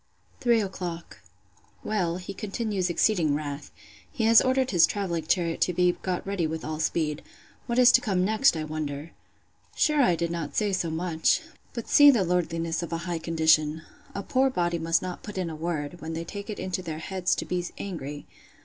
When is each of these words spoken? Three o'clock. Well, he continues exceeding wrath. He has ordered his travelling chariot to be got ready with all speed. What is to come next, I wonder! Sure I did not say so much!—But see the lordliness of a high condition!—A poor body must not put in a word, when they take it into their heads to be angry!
Three 0.39 0.61
o'clock. 0.61 1.19
Well, 1.83 2.17
he 2.17 2.33
continues 2.33 2.89
exceeding 2.89 3.35
wrath. 3.35 3.71
He 4.11 4.23
has 4.23 4.41
ordered 4.41 4.71
his 4.71 4.87
travelling 4.87 5.27
chariot 5.27 5.61
to 5.61 5.73
be 5.73 5.91
got 6.01 6.25
ready 6.25 6.47
with 6.47 6.65
all 6.65 6.79
speed. 6.79 7.21
What 7.67 7.77
is 7.77 7.91
to 7.91 8.01
come 8.01 8.25
next, 8.25 8.57
I 8.57 8.63
wonder! 8.63 9.11
Sure 9.75 10.01
I 10.01 10.15
did 10.15 10.31
not 10.31 10.55
say 10.55 10.73
so 10.73 10.89
much!—But 10.89 11.87
see 11.87 12.09
the 12.09 12.23
lordliness 12.23 12.81
of 12.81 12.91
a 12.91 12.97
high 13.05 13.19
condition!—A 13.19 14.23
poor 14.23 14.49
body 14.49 14.79
must 14.79 15.03
not 15.03 15.21
put 15.21 15.37
in 15.37 15.51
a 15.51 15.55
word, 15.55 16.01
when 16.01 16.13
they 16.13 16.23
take 16.23 16.49
it 16.49 16.57
into 16.57 16.81
their 16.81 16.97
heads 16.97 17.35
to 17.35 17.45
be 17.45 17.63
angry! 17.77 18.25